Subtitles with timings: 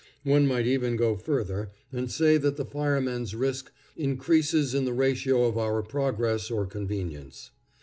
[0.23, 5.43] One might even go further, and say that the fireman's risk increases in the ratio
[5.43, 7.51] of our progress or convenience.